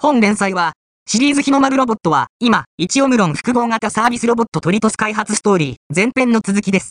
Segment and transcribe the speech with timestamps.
[0.00, 0.74] 本連載は、
[1.08, 6.86] シリーズ日の丸ロボットは、今、一オムロン複合型サービスロボットトリトス開発ストーリー、前編の続きです。